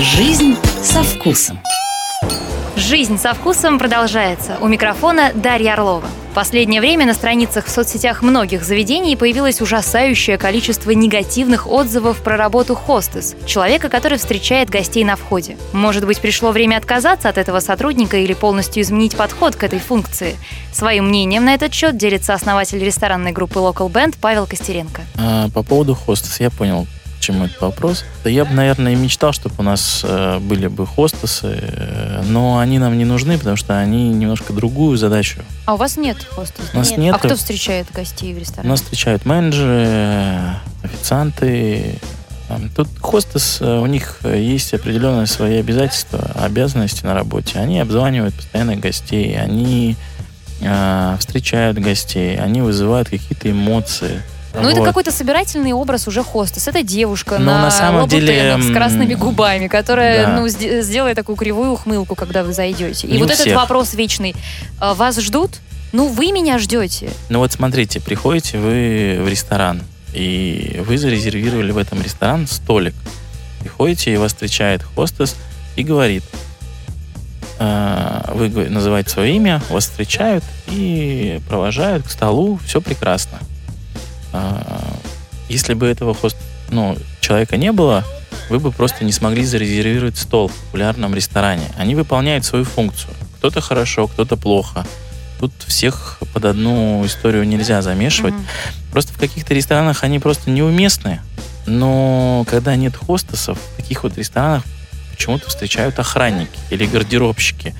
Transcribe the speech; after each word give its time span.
Жизнь 0.00 0.54
со 0.80 1.02
вкусом. 1.02 1.58
Жизнь 2.76 3.18
со 3.18 3.34
вкусом 3.34 3.80
продолжается. 3.80 4.56
У 4.60 4.68
микрофона 4.68 5.32
Дарья 5.34 5.72
Орлова. 5.72 6.06
В 6.30 6.34
последнее 6.36 6.80
время 6.80 7.04
на 7.04 7.14
страницах 7.14 7.66
в 7.66 7.68
соцсетях 7.68 8.22
многих 8.22 8.62
заведений 8.62 9.16
появилось 9.16 9.60
ужасающее 9.60 10.38
количество 10.38 10.92
негативных 10.92 11.66
отзывов 11.66 12.22
про 12.22 12.36
работу 12.36 12.76
хостес, 12.76 13.34
человека, 13.44 13.88
который 13.88 14.18
встречает 14.18 14.70
гостей 14.70 15.02
на 15.02 15.16
входе. 15.16 15.56
Может 15.72 16.06
быть, 16.06 16.20
пришло 16.20 16.52
время 16.52 16.76
отказаться 16.76 17.28
от 17.28 17.36
этого 17.36 17.58
сотрудника 17.58 18.18
или 18.18 18.34
полностью 18.34 18.84
изменить 18.84 19.16
подход 19.16 19.56
к 19.56 19.64
этой 19.64 19.80
функции? 19.80 20.36
Своим 20.72 21.08
мнением 21.08 21.44
на 21.44 21.54
этот 21.54 21.74
счет 21.74 21.96
делится 21.96 22.34
основатель 22.34 22.78
ресторанной 22.78 23.32
группы 23.32 23.58
Local 23.58 23.90
Band 23.90 24.14
Павел 24.20 24.46
Костеренко. 24.46 25.02
А, 25.16 25.48
по 25.48 25.64
поводу 25.64 25.96
хостес 25.96 26.38
я 26.38 26.50
понял, 26.50 26.86
чему 27.28 27.44
этот 27.44 27.60
вопрос. 27.60 28.04
Да 28.24 28.30
я 28.30 28.44
бы, 28.44 28.52
наверное, 28.52 28.92
и 28.92 28.96
мечтал, 28.96 29.32
чтобы 29.32 29.54
у 29.58 29.62
нас 29.62 30.00
э, 30.02 30.38
были 30.38 30.66
бы 30.66 30.86
хостесы, 30.86 31.58
э, 31.60 32.22
но 32.26 32.58
они 32.58 32.78
нам 32.78 32.96
не 32.96 33.04
нужны, 33.04 33.36
потому 33.36 33.56
что 33.56 33.78
они 33.78 34.08
немножко 34.08 34.52
другую 34.54 34.96
задачу. 34.96 35.40
А 35.66 35.74
у 35.74 35.76
вас 35.76 35.98
нет 35.98 36.16
хостеса? 36.30 36.70
У 36.72 36.78
нас 36.78 36.96
нет. 36.96 37.14
А 37.14 37.18
кто 37.18 37.36
встречает 37.36 37.86
гостей 37.92 38.32
в 38.32 38.38
ресторане? 38.38 38.68
У 38.68 38.70
нас 38.70 38.80
встречают 38.80 39.26
менеджеры, 39.26 40.56
официанты. 40.82 42.00
Тут 42.74 42.88
хостес, 42.98 43.58
э, 43.60 43.78
у 43.78 43.86
них 43.86 44.20
есть 44.24 44.72
определенные 44.72 45.26
свои 45.26 45.58
обязательства, 45.58 46.30
обязанности 46.42 47.04
на 47.04 47.12
работе. 47.12 47.58
Они 47.58 47.78
обзванивают 47.78 48.34
постоянно 48.34 48.76
гостей, 48.76 49.38
они 49.38 49.96
э, 50.62 51.16
встречают 51.18 51.78
гостей, 51.78 52.38
они 52.38 52.62
вызывают 52.62 53.10
какие-то 53.10 53.50
эмоции. 53.50 54.22
Ну, 54.54 54.62
вот. 54.62 54.72
это 54.72 54.82
какой-то 54.82 55.12
собирательный 55.12 55.72
образ 55.72 56.08
уже 56.08 56.22
хостес. 56.22 56.68
Это 56.68 56.82
девушка 56.82 57.38
Но 57.38 57.52
на, 57.52 57.62
на 57.62 57.70
самом 57.70 58.08
деле 58.08 58.56
с 58.60 58.72
красными 58.72 59.14
губами, 59.14 59.68
которая 59.68 60.26
да. 60.26 60.36
ну, 60.40 60.48
сделает 60.48 61.16
такую 61.16 61.36
кривую 61.36 61.72
ухмылку, 61.72 62.14
когда 62.14 62.42
вы 62.42 62.52
зайдете. 62.52 63.06
И 63.06 63.12
Не 63.12 63.18
вот 63.18 63.30
этот 63.30 63.40
всех. 63.40 63.56
вопрос 63.56 63.94
вечный. 63.94 64.34
А, 64.80 64.94
Вас 64.94 65.18
ждут? 65.20 65.58
Ну, 65.92 66.08
вы 66.08 66.32
меня 66.32 66.58
ждете. 66.58 67.10
Ну 67.28 67.38
вот 67.38 67.52
смотрите, 67.52 68.00
приходите 68.00 68.58
вы 68.58 69.20
в 69.22 69.28
ресторан, 69.28 69.82
и 70.12 70.82
вы 70.86 70.98
зарезервировали 70.98 71.72
в 71.72 71.78
этом 71.78 72.02
ресторан 72.02 72.46
столик. 72.46 72.94
Приходите, 73.60 74.12
и 74.12 74.16
вас 74.16 74.32
встречает 74.32 74.82
хостес 74.82 75.34
и 75.76 75.82
говорит, 75.82 76.24
э, 77.58 78.22
вы 78.34 78.68
называете 78.68 79.10
свое 79.10 79.34
имя, 79.34 79.62
вас 79.70 79.84
встречают 79.84 80.44
и 80.68 81.40
провожают 81.48 82.06
к 82.06 82.10
столу, 82.10 82.58
все 82.64 82.80
прекрасно. 82.80 83.38
А, 84.32 84.94
Если 85.48 85.74
бы 85.74 85.86
этого 85.86 86.14
хост, 86.14 86.36
ну, 86.70 86.96
человека 87.20 87.56
не 87.56 87.72
было, 87.72 88.04
вы 88.50 88.58
бы 88.58 88.70
просто 88.70 89.04
не 89.04 89.12
смогли 89.12 89.44
зарезервировать 89.44 90.18
стол 90.18 90.48
в 90.48 90.54
популярном 90.54 91.14
ресторане. 91.14 91.70
Они 91.76 91.94
выполняют 91.94 92.44
свою 92.44 92.64
функцию. 92.64 93.14
Кто-то 93.38 93.60
хорошо, 93.60 94.08
кто-то 94.08 94.36
плохо. 94.36 94.86
Тут 95.40 95.52
всех 95.66 96.18
под 96.34 96.44
одну 96.44 97.04
историю 97.06 97.46
нельзя 97.46 97.80
замешивать. 97.82 98.34
Мгм. 98.34 98.46
Просто 98.90 99.12
в 99.12 99.18
каких-то 99.18 99.54
ресторанах 99.54 100.02
они 100.02 100.18
просто 100.18 100.50
неуместны. 100.50 101.20
Но 101.66 102.44
когда 102.48 102.74
нет 102.76 102.96
хостесов, 102.96 103.58
в 103.58 103.76
таких 103.76 104.02
вот 104.02 104.16
ресторанах 104.18 104.64
почему-то 105.12 105.48
встречают 105.48 105.98
охранники 105.98 106.58
или 106.70 106.86
гардеробщики. 106.86 107.74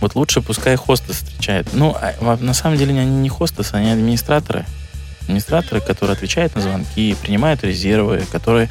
Вот 0.00 0.14
лучше 0.14 0.42
пускай 0.42 0.76
хостес 0.76 1.16
встречает. 1.16 1.68
Ну, 1.72 1.96
а 1.96 2.36
на 2.40 2.52
самом 2.52 2.76
деле 2.76 2.98
они 3.00 3.16
не 3.16 3.28
хостесы, 3.28 3.74
они 3.74 3.90
администраторы. 3.90 4.66
Администраторы, 5.24 5.80
которые 5.80 6.14
отвечают 6.14 6.54
на 6.54 6.60
звонки, 6.60 7.16
принимают 7.22 7.64
резервы, 7.64 8.22
которые 8.30 8.68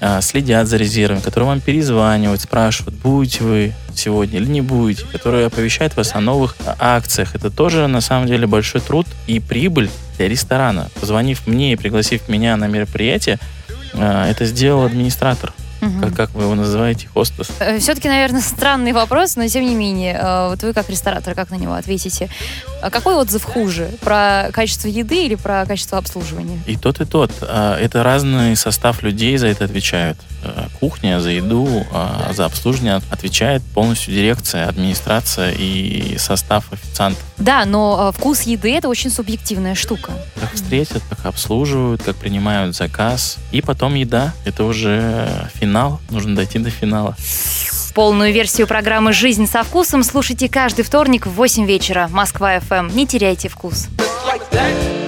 а, 0.00 0.20
следят 0.20 0.66
за 0.66 0.78
резервами, 0.78 1.20
которые 1.20 1.48
вам 1.48 1.60
перезванивают, 1.60 2.40
спрашивают, 2.40 2.96
будете 2.96 3.44
вы 3.44 3.72
сегодня 3.94 4.40
или 4.40 4.46
не 4.46 4.60
будете, 4.60 5.04
которые 5.04 5.46
оповещают 5.46 5.96
вас 5.96 6.16
о 6.16 6.20
новых 6.20 6.56
а, 6.66 6.76
акциях. 6.96 7.36
Это 7.36 7.50
тоже, 7.50 7.86
на 7.86 8.00
самом 8.00 8.26
деле, 8.26 8.48
большой 8.48 8.80
труд 8.80 9.06
и 9.28 9.38
прибыль 9.38 9.90
для 10.16 10.28
ресторана. 10.28 10.88
Позвонив 11.00 11.46
мне 11.46 11.72
и 11.72 11.76
пригласив 11.76 12.28
меня 12.28 12.56
на 12.56 12.66
мероприятие, 12.66 13.38
а, 13.94 14.28
это 14.28 14.44
сделал 14.44 14.84
администратор. 14.84 15.52
Мгм. 15.82 16.00
Как, 16.00 16.14
как 16.14 16.30
вы 16.34 16.44
его 16.44 16.54
называете, 16.54 17.08
хостес? 17.12 17.50
Все-таки, 17.80 18.08
наверное, 18.08 18.40
странный 18.40 18.92
вопрос, 18.92 19.34
но 19.34 19.46
тем 19.48 19.64
не 19.64 19.74
менее, 19.74 20.14
э, 20.14 20.48
вот 20.50 20.62
вы 20.62 20.72
как 20.72 20.88
ресторатор, 20.88 21.34
как 21.34 21.50
на 21.50 21.56
него 21.56 21.74
ответите? 21.74 22.30
А 22.80 22.88
Какой 22.90 23.16
отзыв 23.16 23.42
хуже? 23.42 23.90
Про 24.00 24.48
качество 24.52 24.86
еды 24.86 25.26
или 25.26 25.34
про 25.34 25.66
качество 25.66 25.98
обслуживания? 25.98 26.60
И 26.66 26.76
тот, 26.76 27.00
и 27.00 27.04
тот. 27.04 27.32
А, 27.42 27.76
Это 27.78 28.04
разный 28.04 28.54
состав 28.54 29.02
людей 29.02 29.36
за 29.36 29.48
это 29.48 29.64
отвечают. 29.64 30.18
А, 30.82 30.86
Кухня 30.86 31.20
за 31.20 31.30
еду, 31.30 31.86
а, 31.92 32.32
за 32.32 32.44
обслуживание 32.44 33.00
отвечает 33.10 33.62
полностью 33.62 34.12
дирекция, 34.12 34.68
администрация 34.68 35.52
и 35.52 36.16
состав 36.18 36.72
официантов. 36.72 37.22
Да, 37.38 37.64
но 37.64 38.12
э, 38.12 38.18
вкус 38.18 38.42
еды 38.42 38.72
это 38.74 38.88
очень 38.88 39.10
субъективная 39.10 39.74
штука. 39.74 40.12
Как 40.40 40.52
встретят, 40.54 41.02
как 41.08 41.26
обслуживают, 41.26 42.02
как 42.02 42.16
принимают 42.16 42.76
заказ. 42.76 43.38
И 43.52 43.62
потом 43.62 43.94
еда. 43.94 44.34
Это 44.44 44.64
уже 44.64 45.50
финал. 45.54 46.00
Нужно 46.10 46.36
дойти 46.36 46.58
до 46.58 46.70
финала. 46.70 47.16
Полную 47.94 48.32
версию 48.32 48.66
программы 48.66 49.12
«Жизнь 49.12 49.46
со 49.46 49.62
вкусом» 49.64 50.02
слушайте 50.02 50.48
каждый 50.48 50.82
вторник 50.82 51.26
в 51.26 51.32
8 51.32 51.66
вечера. 51.66 52.08
Москва 52.10 52.56
FM. 52.56 52.94
Не 52.94 53.06
теряйте 53.06 53.48
вкус. 53.48 53.88
like. 54.52 55.01